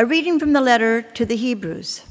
[0.00, 2.04] A reading from the letter to the Hebrews.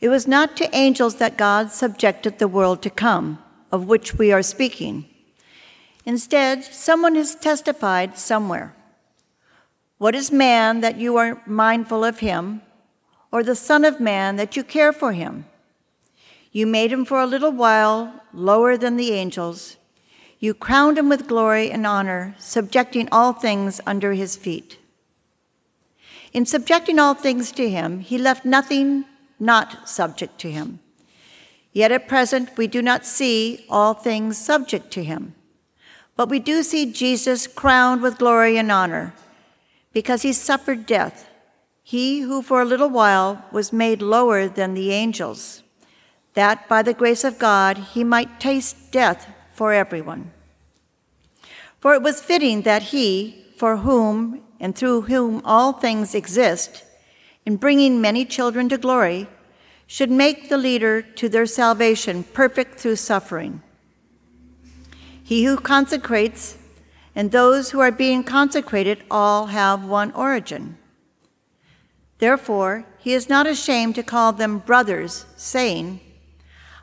[0.00, 3.38] It was not to angels that God subjected the world to come,
[3.70, 5.04] of which we are speaking.
[6.04, 8.74] Instead, someone has testified somewhere.
[9.98, 12.62] What is man that you are mindful of him,
[13.30, 15.44] or the Son of Man that you care for him?
[16.50, 19.76] You made him for a little while lower than the angels.
[20.40, 24.78] You crowned him with glory and honor, subjecting all things under his feet.
[26.32, 29.04] In subjecting all things to him, he left nothing
[29.38, 30.80] not subject to him.
[31.72, 35.34] Yet at present we do not see all things subject to him.
[36.16, 39.14] But we do see Jesus crowned with glory and honor,
[39.92, 41.28] because he suffered death,
[41.82, 45.62] he who for a little while was made lower than the angels,
[46.34, 50.32] that by the grace of God he might taste death for everyone.
[51.80, 56.84] For it was fitting that he, for whom and through whom all things exist,
[57.44, 59.26] in bringing many children to glory,
[59.86, 63.62] should make the leader to their salvation perfect through suffering.
[65.22, 66.56] He who consecrates
[67.14, 70.78] and those who are being consecrated all have one origin.
[72.18, 76.00] Therefore, he is not ashamed to call them brothers, saying,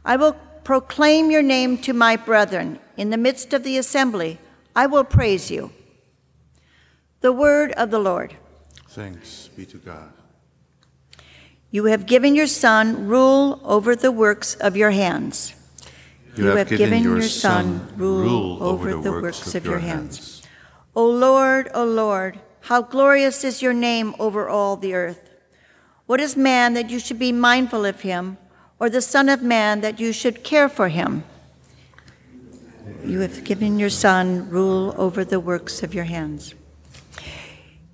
[0.04, 2.80] I will proclaim your name to my brethren.
[2.98, 4.40] In the midst of the assembly,
[4.76, 5.72] I will praise you.
[7.26, 8.36] The word of the Lord.
[8.90, 10.14] Thanks be to God.
[11.72, 15.56] You have given your Son rule over the works of your hands.
[16.36, 20.44] You, have, given, your Son rule over the works of your hands.
[20.96, 25.28] O Lord, O Lord, how glorious is your name over all the earth.
[26.06, 28.38] What is man that you should be mindful of him,
[28.78, 31.24] or the Son of Man that you should care for him?
[33.04, 36.54] You have given your Son rule over the works of your hands.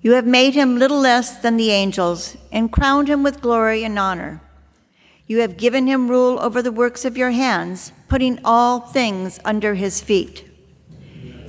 [0.02, 3.96] You have made him little less than the angels and crowned him with glory and
[3.98, 4.42] honor.
[5.28, 9.74] You have given him rule over the works of your hands, putting all things under
[9.74, 10.44] his feet.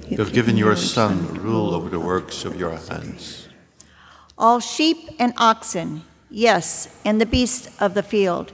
[0.07, 3.47] You have given your Son rule over the works of your hands.
[4.37, 8.53] All sheep and oxen, yes, and the beasts of the field,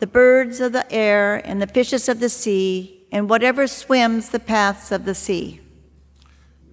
[0.00, 4.38] the birds of the air and the fishes of the sea, and whatever swims the
[4.38, 5.60] paths of the sea.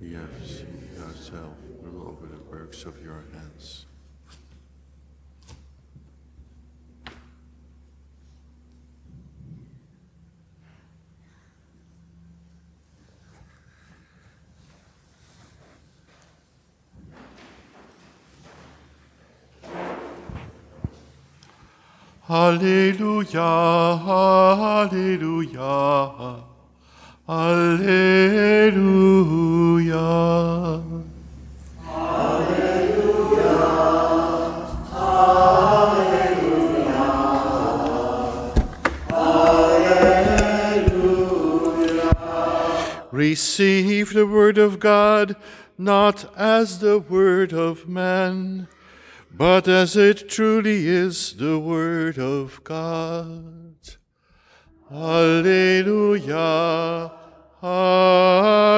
[0.01, 0.19] Yes,
[0.97, 1.70] yourself rule over the
[2.71, 3.85] works of your hands.
[22.29, 23.41] Alleluia,
[24.79, 25.65] Alleluia,
[27.27, 27.91] Alleluia.
[43.31, 45.37] Receive the word of God
[45.77, 48.67] not as the word of man,
[49.31, 53.75] but as it truly is the word of God.
[54.91, 56.43] Alleluia,
[57.63, 58.75] Alleluia,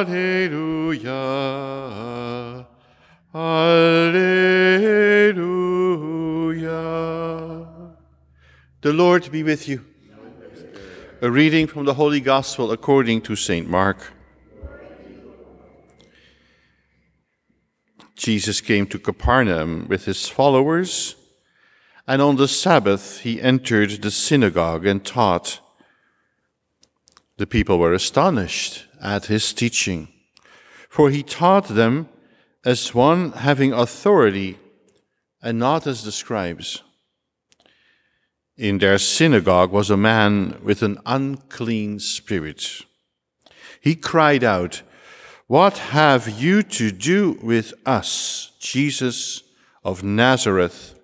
[3.34, 4.04] Alleluia.
[8.82, 9.84] The Lord be with you.
[11.24, 13.68] A reading from the Holy Gospel according to St.
[13.68, 14.14] Mark.
[18.16, 21.16] Jesus came to Capernaum with his followers,
[22.08, 25.60] and on the Sabbath he entered the synagogue and taught.
[27.38, 30.10] The people were astonished at his teaching,
[30.90, 32.10] for he taught them
[32.64, 34.60] as one having authority
[35.42, 36.84] and not as the scribes.
[38.56, 42.84] In their synagogue was a man with an unclean spirit.
[43.82, 44.84] He cried out,
[45.54, 49.44] What have you to do with us, Jesus
[49.84, 51.00] of Nazareth?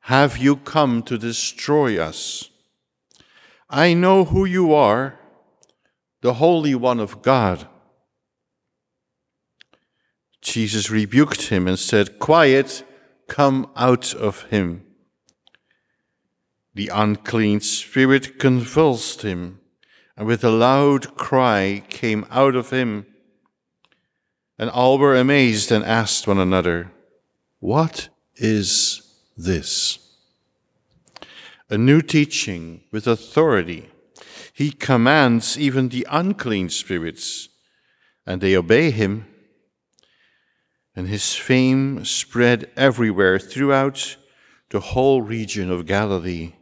[0.00, 2.50] Have you come to destroy us?
[3.70, 5.20] I know who you are,
[6.20, 7.68] the Holy One of God.
[10.42, 12.82] Jesus rebuked him and said, Quiet,
[13.28, 14.84] come out of him.
[16.74, 19.60] The unclean spirit convulsed him,
[20.16, 23.06] and with a loud cry came out of him.
[24.58, 26.90] And all were amazed and asked one another,
[27.60, 29.02] What is
[29.36, 29.98] this?
[31.68, 33.90] A new teaching with authority.
[34.52, 37.48] He commands even the unclean spirits,
[38.26, 39.26] and they obey him.
[40.96, 44.16] and his fame spread everywhere throughout
[44.70, 46.54] the whole region of Galilee.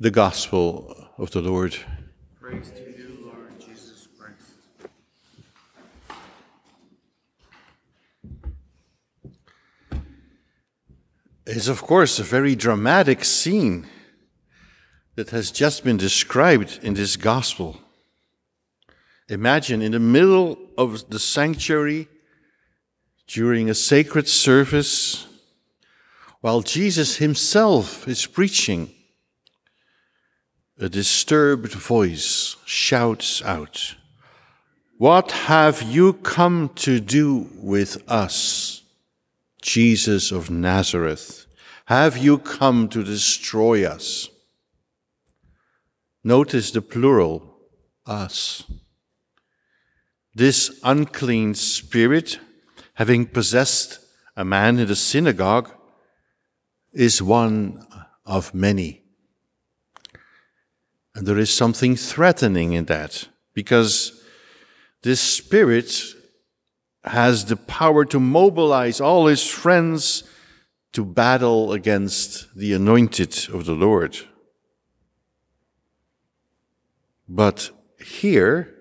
[0.00, 1.76] The Gospel of the Lord.
[2.40, 4.56] Praise to you, Lord Jesus Christ.
[11.50, 13.86] It's, of course, a very dramatic scene
[15.14, 17.80] that has just been described in this Gospel.
[19.30, 22.06] Imagine in the middle of the sanctuary,
[23.26, 25.26] during a sacred service,
[26.42, 28.90] while Jesus himself is preaching,
[30.78, 33.94] a disturbed voice shouts out,
[34.98, 38.67] What have you come to do with us,
[39.62, 41.46] Jesus of Nazareth?
[41.86, 44.28] Have you come to destroy us?
[46.22, 47.56] Notice the plural,
[48.06, 48.64] us.
[50.34, 52.38] This unclean spirit,
[52.94, 54.00] having possessed
[54.36, 55.72] a man in the synagogue,
[56.92, 57.86] is one
[58.26, 59.02] of many.
[61.14, 64.22] And there is something threatening in that because
[65.02, 65.92] this spirit
[67.08, 70.24] has the power to mobilize all his friends
[70.92, 74.18] to battle against the anointed of the Lord.
[77.28, 77.70] But
[78.00, 78.74] here,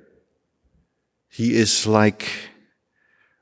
[1.27, 2.29] he is like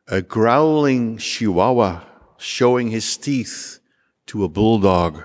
[0.08, 2.04] a growling chihuahua
[2.38, 3.80] showing his teeth
[4.28, 5.24] to a bulldog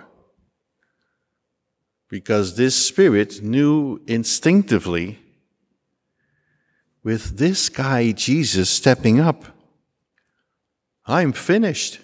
[2.09, 5.19] because this spirit knew instinctively
[7.03, 9.45] with this guy, Jesus, stepping up,
[11.07, 12.01] I'm finished.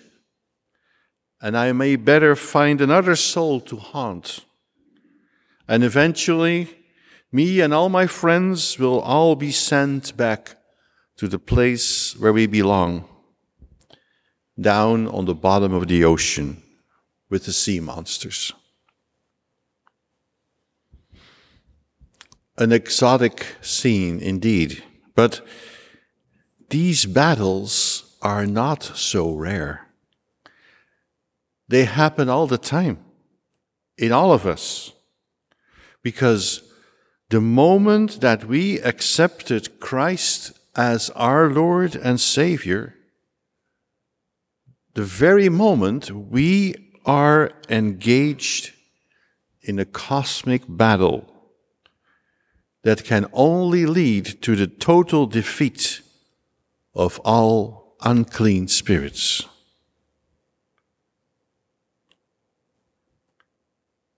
[1.41, 4.41] And I may better find another soul to haunt.
[5.69, 6.69] And eventually,
[7.31, 10.57] me and all my friends will all be sent back
[11.17, 13.05] to the place where we belong,
[14.59, 16.63] down on the bottom of the ocean
[17.29, 18.53] with the sea monsters.
[22.59, 24.83] An exotic scene indeed,
[25.15, 25.47] but
[26.71, 29.87] these battles are not so rare.
[31.69, 32.99] They happen all the time
[33.99, 34.93] in all of us
[36.03, 36.63] because
[37.29, 42.95] the moment that we accepted Christ as our Lord and Savior,
[44.95, 46.75] the very moment we
[47.05, 48.73] are engaged
[49.63, 51.36] in a cosmic battle
[52.87, 56.03] that can only lead to the total defeat
[56.95, 59.45] of all unclean spirits.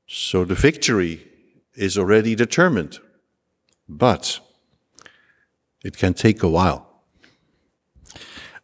[0.06, 1.26] So the victory
[1.76, 2.99] is already determined,
[3.88, 4.38] but
[5.82, 7.05] it can take a while.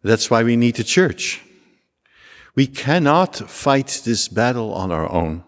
[0.03, 1.41] That's why we need the church.
[2.53, 5.43] We cannot fight this battle on our own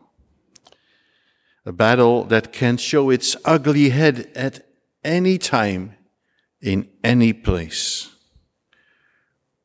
[1.68, 4.66] a battle that can show its ugly head at
[5.04, 5.94] any time,
[6.62, 8.10] in any place.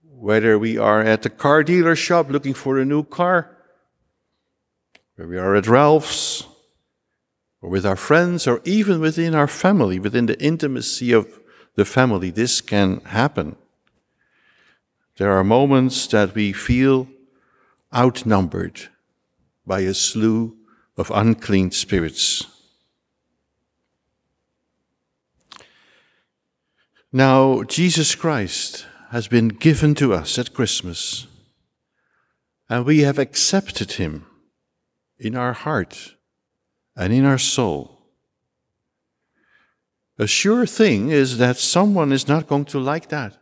[0.02, 3.56] Whether we are at the car dealer shop looking for a new car,
[5.14, 6.44] where we are at Ralph's,
[7.60, 11.38] or with our friends, or even within our family, within the intimacy of
[11.76, 13.54] the family, this can happen.
[15.18, 17.06] There are moments that we feel
[17.94, 18.88] outnumbered
[19.64, 20.56] by a slew
[20.96, 22.46] of unclean spirits.
[27.12, 31.26] Now, Jesus Christ has been given to us at Christmas,
[32.68, 34.26] and we have accepted him
[35.18, 36.14] in our heart
[36.96, 37.98] and in our soul.
[40.18, 43.36] A sure thing is that someone is not going to like that.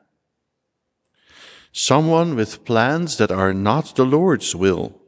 [1.72, 4.99] Someone with plans that are not the Lord's will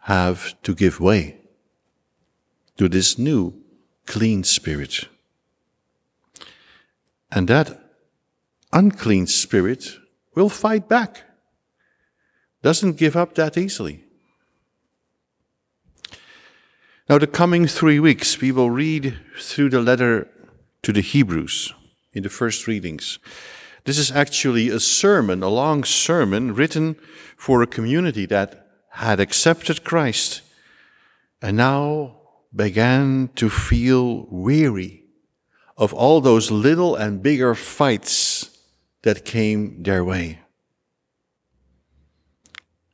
[0.00, 1.38] have to give way
[2.76, 3.54] to this new
[4.06, 5.08] clean spirit.
[7.30, 7.78] And that
[8.72, 9.98] unclean spirit
[10.34, 11.24] will fight back,
[12.62, 14.04] doesn't give up that easily.
[17.08, 20.28] Now, the coming three weeks, we will read through the letter
[20.82, 21.74] to the Hebrews
[22.12, 23.18] in the first readings.
[23.84, 26.96] This is actually a sermon, a long sermon written
[27.36, 28.59] for a community that
[28.90, 30.42] had accepted Christ
[31.40, 32.16] and now
[32.54, 35.04] began to feel weary
[35.76, 38.58] of all those little and bigger fights
[39.02, 40.40] that came their way.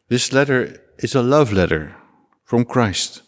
[0.08, 1.96] This letter is a love letter
[2.44, 3.22] from Christ.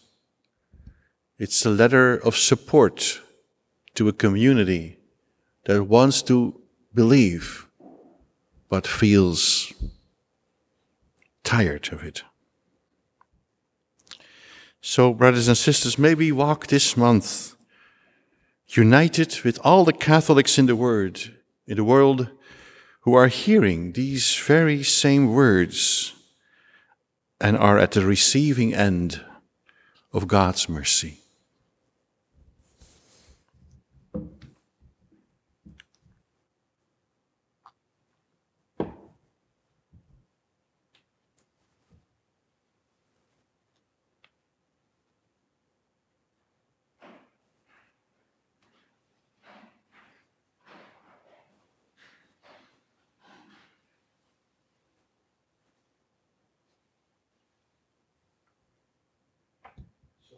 [1.37, 3.21] It's a letter of support
[3.95, 4.97] to a community
[5.65, 6.61] that wants to
[6.93, 7.67] believe
[8.69, 9.73] but feels
[11.43, 12.23] tired of it.
[14.81, 17.55] So, brothers and sisters, may we walk this month
[18.67, 21.31] united with all the Catholics in the world,
[21.67, 22.29] in the world
[23.01, 26.13] who are hearing these very same words
[27.41, 29.21] and are at the receiving end
[30.13, 31.18] of God's mercy.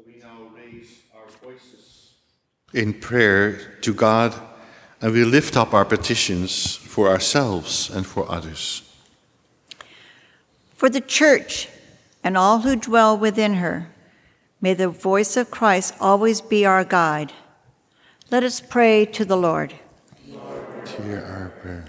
[0.06, 2.14] We now raise our voices
[2.74, 4.34] in prayer to God
[5.02, 8.84] and we lift up our petitions for ourselves and for others.
[10.74, 11.68] For the church
[12.24, 13.90] and all who dwell within her,
[14.60, 17.34] may the voice of Christ always be our guide.
[18.30, 19.74] Let us pray to the Lord.
[20.28, 21.86] Lord hear our prayer.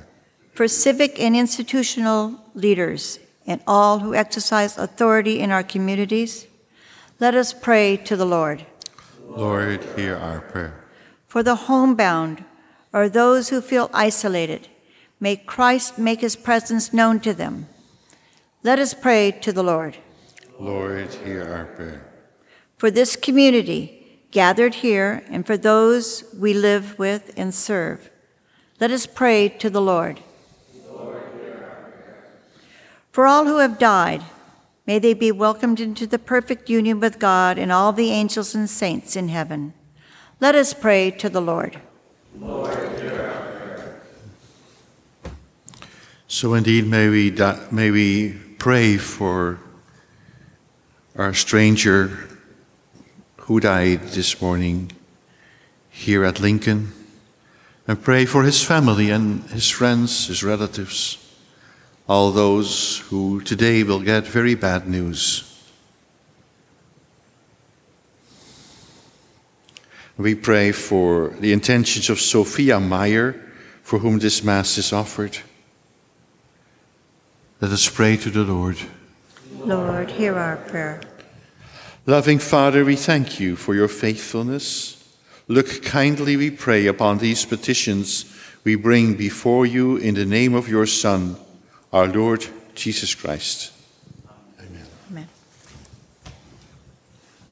[0.53, 6.47] For civic and institutional leaders and all who exercise authority in our communities,
[7.23, 8.67] let us pray to the Lord.
[9.29, 10.75] Lord, hear our prayer.
[11.29, 12.43] For the homebound
[12.93, 14.67] or those who feel isolated,
[15.21, 17.69] may Christ make his presence known to them.
[18.65, 19.99] Let us pray to the Lord.
[20.59, 22.11] Lord, hear our prayer.
[22.77, 28.11] For this community gathered here and for those we live with and serve,
[28.81, 30.19] let us pray to the Lord.
[30.91, 32.27] Lord hear.
[33.13, 34.23] for all who have died,
[34.87, 38.69] May they be welcomed into the perfect union with God and all the angels and
[38.69, 39.75] saints in heaven.
[40.41, 41.81] Let us pray to the Lord.
[42.39, 42.83] Lord
[46.33, 47.31] so indeed, may we,
[47.71, 49.61] may we pray for
[51.15, 52.27] our stranger
[53.37, 54.91] who died this morning
[55.91, 56.91] here at Lincoln,
[57.87, 61.22] and pray for his family and his friends, his relatives
[62.09, 65.49] all those who today will get very bad news.
[70.19, 73.41] We pray for the intentions of Sophia Meyer,
[73.83, 75.39] for whom this Mass is offered.
[77.61, 78.79] Let us pray to the Lord.
[79.59, 81.01] Lord, hear our prayer.
[82.05, 84.99] Loving Father, we thank you for your faithfulness.
[85.49, 88.25] Look kindly, we pray, upon these petitions
[88.65, 91.37] we bring before you in the name of your Son
[91.93, 93.72] our Lord Jesus Christ.